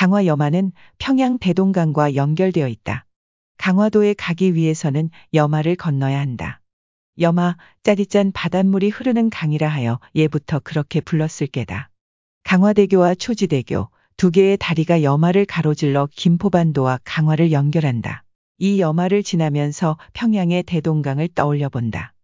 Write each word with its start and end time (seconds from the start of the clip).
강화 0.00 0.24
여마는 0.24 0.72
평양 0.96 1.38
대동강과 1.38 2.14
연결되어 2.14 2.68
있다. 2.68 3.04
강화도에 3.58 4.14
가기 4.14 4.54
위해서는 4.54 5.10
여마를 5.34 5.76
건너야 5.76 6.18
한다. 6.18 6.62
여마, 7.18 7.58
짜릿짠 7.82 8.32
바닷물이 8.32 8.88
흐르는 8.88 9.28
강이라 9.28 9.68
하여 9.68 10.00
예부터 10.14 10.60
그렇게 10.60 11.02
불렀을 11.02 11.48
게다. 11.48 11.90
강화대교와 12.44 13.14
초지대교, 13.16 13.90
두 14.16 14.30
개의 14.30 14.56
다리가 14.56 15.02
여마를 15.02 15.44
가로질러 15.44 16.08
김포반도와 16.16 17.00
강화를 17.04 17.52
연결한다. 17.52 18.24
이 18.56 18.80
여마를 18.80 19.22
지나면서 19.22 19.98
평양의 20.14 20.62
대동강을 20.62 21.28
떠올려 21.34 21.68
본다. 21.68 22.14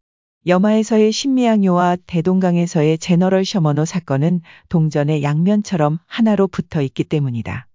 여마에서의 0.46 1.10
신미양요와 1.10 1.96
대동강에서의 2.06 2.98
제너럴 2.98 3.44
셔머노 3.44 3.84
사건은 3.84 4.42
동전의 4.68 5.24
양면처럼 5.24 5.98
하나로 6.06 6.46
붙어 6.46 6.82
있기 6.82 7.02
때문이다. 7.02 7.66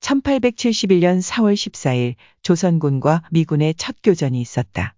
1871년 0.00 1.20
4월 1.22 1.52
14일 1.52 2.14
조선군과 2.42 3.24
미군의 3.30 3.74
첫 3.76 3.96
교전이 4.02 4.40
있었다. 4.40 4.94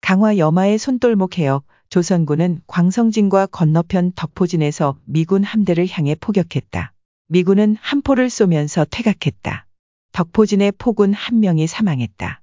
강화 0.00 0.36
여마의 0.36 0.78
손돌목 0.78 1.38
해역 1.38 1.64
조선군은 1.90 2.62
광성진과 2.66 3.46
건너편 3.46 4.10
덕포진에서 4.16 4.98
미군 5.04 5.44
함대를 5.44 5.86
향해 5.88 6.16
포격했다. 6.16 6.92
미군은 7.28 7.76
한 7.80 8.02
포를 8.02 8.30
쏘면서 8.30 8.84
퇴각했다. 8.90 9.66
덕포진의 10.10 10.72
포군 10.72 11.12
한 11.12 11.38
명이 11.38 11.68
사망했다. 11.68 12.42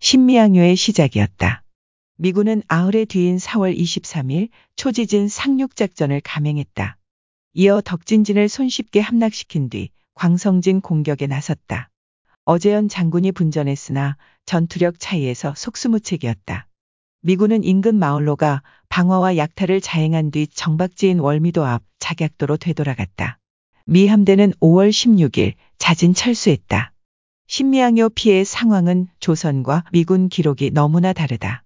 신미양요의 0.00 0.76
시작이었다. 0.76 1.62
미군은 2.22 2.62
아흘의 2.68 3.06
뒤인 3.06 3.38
4월 3.38 3.74
23일 3.74 4.50
초지진 4.76 5.28
상륙작전을 5.28 6.20
감행했다. 6.22 6.98
이어 7.54 7.80
덕진진을 7.80 8.50
손쉽게 8.50 9.00
함락시킨 9.00 9.70
뒤 9.70 9.88
광성진 10.12 10.82
공격에 10.82 11.26
나섰다. 11.26 11.88
어제연 12.44 12.90
장군이 12.90 13.32
분전했으나 13.32 14.18
전투력 14.44 15.00
차이에서 15.00 15.54
속수무책이었다. 15.56 16.66
미군은 17.22 17.64
인근 17.64 17.94
마을로가 17.94 18.62
방어와 18.90 19.38
약탈을 19.38 19.80
자행한 19.80 20.30
뒤 20.30 20.46
정박지인 20.46 21.20
월미도 21.20 21.64
앞 21.64 21.82
작약도로 22.00 22.58
되돌아갔다. 22.58 23.38
미 23.86 24.08
함대는 24.08 24.52
5월 24.60 24.90
16일 24.90 25.54
자진 25.78 26.12
철수했다. 26.12 26.92
신미양요 27.46 28.10
피해 28.10 28.44
상황은 28.44 29.08
조선과 29.20 29.84
미군 29.90 30.28
기록이 30.28 30.70
너무나 30.72 31.14
다르다. 31.14 31.64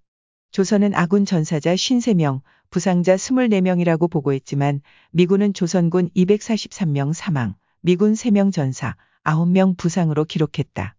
조선은 0.54 0.94
아군 0.94 1.24
전사자 1.24 1.74
53명, 1.74 2.40
부상자 2.70 3.16
24명이라고 3.16 4.08
보고했지만 4.08 4.82
미군은 5.10 5.52
조선군 5.52 6.10
243명 6.14 7.12
사망, 7.12 7.56
미군 7.80 8.12
3명 8.12 8.52
전사, 8.52 8.94
9명 9.24 9.76
부상으로 9.76 10.24
기록했다. 10.24 10.94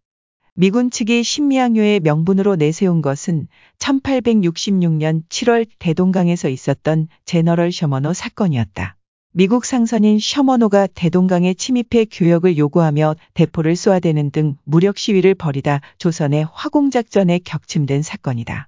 미군 0.55 0.91
측이 0.91 1.23
신미양요의 1.23 2.01
명분으로 2.01 2.57
내세운 2.57 3.01
것은 3.01 3.47
1866년 3.79 5.23
7월 5.29 5.65
대동강에서 5.79 6.49
있었던 6.49 7.07
제너럴 7.23 7.71
셔머노 7.71 8.11
사건이었다. 8.11 8.97
미국 9.31 9.63
상선인 9.63 10.19
셔머노가 10.19 10.87
대동강에 10.87 11.53
침입해 11.53 12.07
교역을 12.11 12.57
요구하며 12.57 13.15
대포를 13.33 13.77
쏘아대는 13.77 14.31
등 14.31 14.57
무력 14.65 14.97
시위를 14.97 15.33
벌이다 15.33 15.79
조선의 15.97 16.45
화공작전에 16.51 17.39
격침된 17.45 18.01
사건이다. 18.01 18.67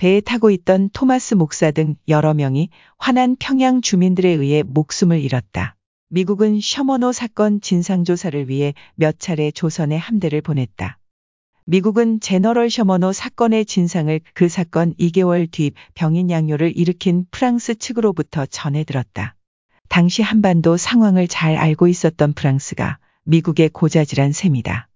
배에 0.00 0.22
타고 0.22 0.50
있던 0.50 0.88
토마스 0.94 1.34
목사 1.34 1.70
등 1.72 1.94
여러 2.08 2.32
명이 2.32 2.70
화난 2.96 3.36
평양 3.38 3.82
주민들에 3.82 4.30
의해 4.30 4.62
목숨을 4.62 5.20
잃었다. 5.20 5.76
미국은 6.08 6.58
셔머노 6.58 7.12
사건 7.12 7.60
진상조사를 7.60 8.48
위해 8.48 8.72
몇 8.94 9.20
차례 9.20 9.50
조선에 9.50 9.98
함대를 9.98 10.40
보냈다. 10.40 10.96
미국은 11.66 12.20
제너럴 12.20 12.70
셔머노 12.70 13.12
사건의 13.12 13.66
진상을 13.66 14.18
그 14.32 14.48
사건 14.48 14.94
2개월 14.94 15.46
뒤 15.50 15.72
병인 15.92 16.30
양요를 16.30 16.78
일으킨 16.78 17.26
프랑스 17.30 17.74
측으로부터 17.74 18.46
전해 18.46 18.84
들었다. 18.84 19.36
당시 19.90 20.22
한반도 20.22 20.78
상황을 20.78 21.28
잘 21.28 21.56
알고 21.56 21.88
있었던 21.88 22.32
프랑스가 22.32 22.98
미국의 23.24 23.68
고자질한 23.68 24.32
셈이다. 24.32 24.88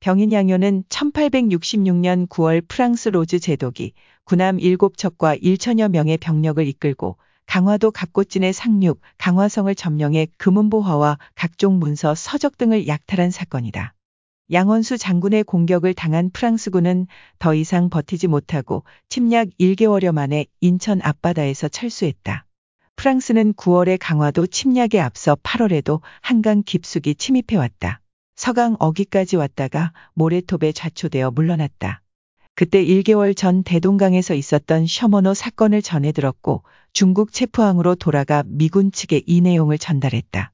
병인 0.00 0.30
양요는 0.32 0.84
1866년 0.88 2.28
9월 2.28 2.62
프랑스 2.68 3.08
로즈 3.08 3.40
제독이 3.40 3.94
군함 4.24 4.58
7척과 4.58 5.42
1천여 5.42 5.88
명의 5.88 6.16
병력을 6.18 6.64
이끌고 6.64 7.16
강화도 7.46 7.90
갑곶진에 7.90 8.52
상륙, 8.52 9.00
강화성을 9.16 9.74
점령해 9.74 10.28
금은보화와 10.36 11.18
각종 11.34 11.80
문서, 11.80 12.14
서적 12.14 12.58
등을 12.58 12.86
약탈한 12.86 13.30
사건이다. 13.32 13.94
양헌수 14.52 14.98
장군의 14.98 15.42
공격을 15.44 15.94
당한 15.94 16.30
프랑스군은 16.30 17.06
더 17.40 17.54
이상 17.54 17.90
버티지 17.90 18.28
못하고 18.28 18.84
침략 19.08 19.48
1개월여 19.58 20.12
만에 20.12 20.46
인천 20.60 21.00
앞바다에서 21.02 21.68
철수했다. 21.68 22.46
프랑스는 22.94 23.54
9월에 23.54 23.96
강화도 24.00 24.46
침략에 24.46 25.00
앞서 25.00 25.34
8월에도 25.36 26.00
한강 26.20 26.62
깊숙이 26.62 27.16
침입해왔다. 27.16 28.00
서강 28.38 28.76
어귀까지 28.78 29.34
왔다가 29.34 29.92
모래톱에 30.14 30.70
좌초되어 30.70 31.32
물러났다. 31.32 32.02
그때 32.54 32.84
1개월 32.84 33.36
전 33.36 33.64
대동강에서 33.64 34.34
있었던 34.34 34.86
셔먼호 34.86 35.34
사건을 35.34 35.82
전해 35.82 36.12
들었고 36.12 36.62
중국 36.92 37.32
체포항으로 37.32 37.96
돌아가 37.96 38.44
미군 38.46 38.92
측에 38.92 39.22
이 39.26 39.40
내용을 39.40 39.76
전달했다. 39.76 40.52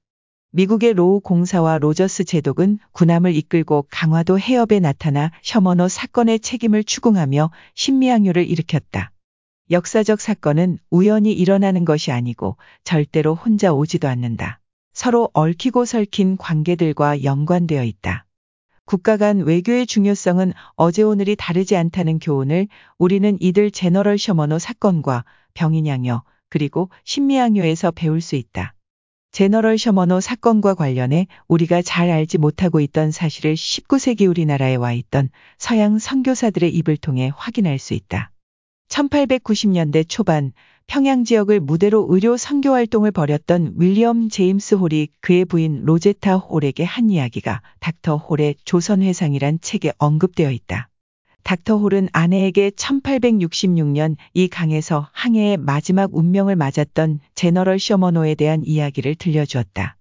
미국의 0.52 0.94
로우 0.94 1.20
공사와 1.20 1.76
로저스 1.76 2.24
제독은 2.24 2.78
군함을 2.92 3.36
이끌고 3.36 3.84
강화도 3.90 4.40
해협에 4.40 4.80
나타나 4.80 5.30
셔먼호 5.42 5.88
사건의 5.88 6.40
책임을 6.40 6.84
추궁하며 6.84 7.50
신미항요를 7.74 8.48
일으켰다. 8.48 9.12
역사적 9.70 10.22
사건은 10.22 10.78
우연히 10.88 11.34
일어나는 11.34 11.84
것이 11.84 12.12
아니고 12.12 12.56
절대로 12.82 13.34
혼자 13.34 13.74
오지도 13.74 14.08
않는다. 14.08 14.60
서로 14.94 15.28
얽히고 15.34 15.84
설킨 15.84 16.36
관계들과 16.36 17.24
연관되어 17.24 17.82
있다. 17.82 18.26
국가 18.86 19.16
간 19.16 19.40
외교의 19.40 19.86
중요성은 19.86 20.52
어제 20.76 21.02
오늘이 21.02 21.36
다르지 21.36 21.76
않다는 21.76 22.20
교훈을 22.20 22.68
우리는 22.98 23.36
이들 23.40 23.70
제너럴 23.70 24.18
셔머노 24.18 24.58
사건과 24.58 25.24
병인양요 25.54 26.22
그리고 26.48 26.90
신미양요에서 27.04 27.90
배울 27.90 28.20
수 28.20 28.36
있다. 28.36 28.74
제너럴 29.32 29.78
셔머노 29.78 30.20
사건과 30.20 30.74
관련해 30.74 31.26
우리가 31.48 31.82
잘 31.82 32.10
알지 32.10 32.38
못하고 32.38 32.78
있던 32.78 33.10
사실을 33.10 33.54
19세기 33.54 34.28
우리나라에 34.28 34.76
와 34.76 34.92
있던 34.92 35.28
서양 35.58 35.98
선교사들의 35.98 36.72
입을 36.72 36.98
통해 36.98 37.32
확인할 37.34 37.80
수 37.80 37.94
있다. 37.94 38.30
1890년대 38.88 40.08
초반 40.08 40.52
평양 40.86 41.24
지역을 41.24 41.60
무대로 41.60 42.06
의료 42.08 42.36
선교 42.36 42.70
활동을 42.72 43.10
벌였던 43.10 43.74
윌리엄 43.76 44.28
제임스 44.28 44.76
홀이 44.76 45.08
그의 45.20 45.44
부인 45.44 45.84
로제타 45.84 46.36
홀에게 46.36 46.84
한 46.84 47.10
이야기가 47.10 47.62
닥터 47.80 48.16
홀의 48.16 48.56
조선회상이란 48.64 49.58
책에 49.60 49.92
언급되어 49.98 50.50
있다. 50.50 50.88
닥터 51.42 51.78
홀은 51.78 52.08
아내에게 52.12 52.70
1866년 52.70 54.16
이 54.32 54.48
강에서 54.48 55.08
항해의 55.12 55.56
마지막 55.58 56.14
운명을 56.14 56.56
맞았던 56.56 57.20
제너럴 57.34 57.78
셔머노에 57.78 58.34
대한 58.34 58.62
이야기를 58.64 59.16
들려주었다. 59.16 59.96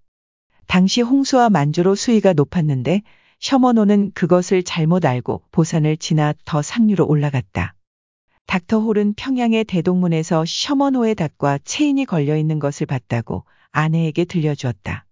당시 0.67 1.01
홍수와 1.01 1.49
만조로 1.49 1.95
수위가 1.95 2.33
높았는데 2.33 3.01
셔머노는 3.39 4.11
그것을 4.13 4.63
잘못 4.63 5.05
알고 5.05 5.41
보산을 5.51 5.97
지나 5.97 6.33
더 6.45 6.61
상류로 6.61 7.05
올라갔다. 7.05 7.75
닥터 8.45 8.79
홀은 8.79 9.13
평양의 9.15 9.63
대동문에서 9.65 10.45
셔머노의 10.45 11.15
닭과 11.15 11.59
체인이 11.63 12.05
걸려 12.05 12.37
있는 12.37 12.59
것을 12.59 12.85
봤다고 12.85 13.45
아내에게 13.71 14.25
들려주었다. 14.25 15.05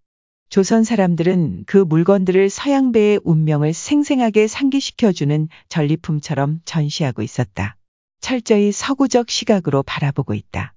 조선 0.50 0.84
사람들은 0.84 1.64
그 1.66 1.78
물건들을 1.78 2.50
서양배의 2.50 3.22
운명을 3.24 3.74
생생하게 3.74 4.48
상기시켜주는 4.48 5.48
전리품처럼 5.70 6.60
전시하고 6.66 7.22
있었다. 7.22 7.78
철저히 8.20 8.72
서구적 8.72 9.30
시각으로 9.30 9.82
바라보고 9.84 10.34
있다. 10.34 10.74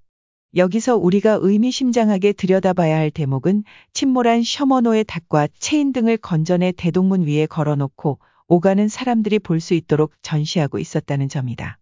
여기서 0.56 0.96
우리가 0.96 1.38
의미심장하게 1.42 2.32
들여다봐야 2.34 2.96
할 2.96 3.10
대목은 3.10 3.64
침몰한 3.92 4.44
셔머노의 4.44 5.04
닭과 5.04 5.48
체인 5.58 5.92
등을 5.92 6.16
건전의 6.16 6.74
대동문 6.74 7.26
위에 7.26 7.46
걸어놓고 7.46 8.20
오가는 8.46 8.88
사람들이 8.88 9.40
볼 9.40 9.58
수 9.58 9.74
있도록 9.74 10.12
전시하고 10.22 10.78
있었다는 10.78 11.28
점이다. 11.28 11.78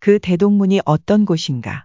그 0.00 0.18
대동문이 0.18 0.80
어떤 0.86 1.26
곳인가? 1.26 1.84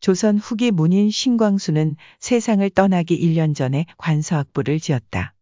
조선 0.00 0.38
후기 0.38 0.70
문인 0.70 1.10
신광수는 1.10 1.96
세상을 2.20 2.70
떠나기 2.70 3.18
1년 3.20 3.52
전에 3.52 3.84
관서학부를 3.96 4.78
지었다. 4.78 5.34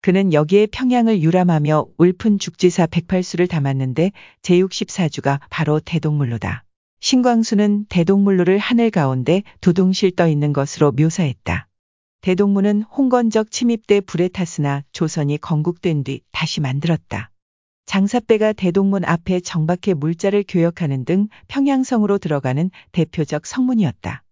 그는 0.00 0.32
여기에 0.32 0.68
평양을 0.68 1.20
유람하며 1.20 1.86
울픈 1.98 2.38
죽지사 2.38 2.86
108수를 2.86 3.50
담았는데 3.50 4.12
제64주가 4.42 5.40
바로 5.50 5.80
대동물로다. 5.80 6.62
신광수는 7.00 7.86
대동물로를 7.88 8.58
하늘 8.58 8.90
가운데 8.92 9.42
두둥실 9.60 10.14
떠 10.14 10.28
있는 10.28 10.52
것으로 10.52 10.92
묘사했다. 10.92 11.66
대동문은 12.20 12.82
홍건적 12.82 13.50
침입 13.50 13.88
때 13.88 14.00
불에 14.00 14.28
탔으나 14.28 14.84
조선이 14.92 15.38
건국된 15.38 16.04
뒤 16.04 16.20
다시 16.30 16.60
만들었다. 16.60 17.32
장사배가 17.86 18.54
대동문 18.54 19.04
앞에 19.04 19.40
정박해 19.40 19.94
물자를 19.94 20.44
교역하는 20.46 21.04
등 21.04 21.28
평양성으로 21.48 22.18
들어가는 22.18 22.70
대표적 22.92 23.46
성문이었다. 23.46 24.22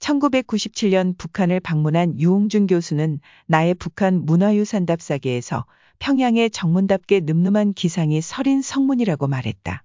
1997년 0.00 1.16
북한을 1.16 1.60
방문한 1.60 2.18
유홍준 2.20 2.66
교수는 2.66 3.20
나의 3.46 3.74
북한 3.74 4.24
문화유산 4.26 4.86
답사기에서 4.86 5.64
평양의 5.98 6.50
정문답게 6.50 7.20
늠름한 7.20 7.72
기상이 7.72 8.20
서린 8.20 8.60
성문이라고 8.60 9.26
말했다. 9.26 9.82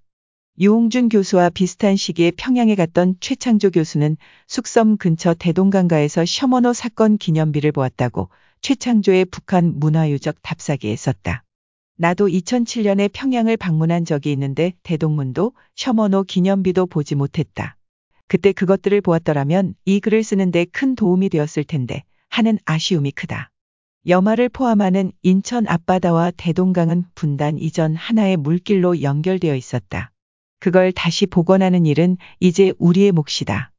유홍준 0.60 1.08
교수와 1.08 1.48
비슷한 1.48 1.96
시기에 1.96 2.32
평양에 2.32 2.74
갔던 2.74 3.16
최창조 3.20 3.70
교수는 3.70 4.18
숙섬 4.48 4.98
근처 4.98 5.32
대동강가에서 5.32 6.26
셔먼호 6.26 6.74
사건 6.74 7.16
기념비를 7.16 7.72
보았다고 7.72 8.28
최창조의 8.60 9.24
북한 9.26 9.78
문화유적 9.80 10.36
답사기에 10.42 10.94
썼다. 10.96 11.44
나도 11.96 12.28
2007년에 12.28 13.10
평양을 13.12 13.56
방문한 13.56 14.04
적이 14.04 14.32
있는데 14.32 14.72
대동문도 14.82 15.52
셔먼호 15.76 16.24
기념비도 16.24 16.86
보지 16.86 17.14
못했다. 17.14 17.76
그때 18.28 18.52
그것들을 18.52 19.00
보았더라면 19.02 19.74
이 19.84 20.00
글을 20.00 20.22
쓰는데 20.22 20.64
큰 20.66 20.94
도움이 20.94 21.28
되었을 21.28 21.64
텐데 21.64 22.02
하는 22.28 22.58
아쉬움이 22.64 23.10
크다. 23.12 23.50
여마를 24.06 24.48
포함하는 24.48 25.12
인천 25.22 25.68
앞바다와 25.68 26.32
대동강은 26.36 27.04
분단 27.14 27.58
이전 27.58 27.94
하나의 27.94 28.36
물길로 28.36 29.02
연결되어 29.02 29.54
있었다. 29.54 30.10
그걸 30.60 30.92
다시 30.92 31.26
복원하는 31.26 31.86
일은 31.86 32.16
이제 32.40 32.72
우리의 32.78 33.12
몫이다. 33.12 33.71